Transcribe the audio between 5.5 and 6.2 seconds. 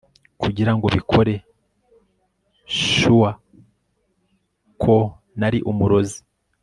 umurozi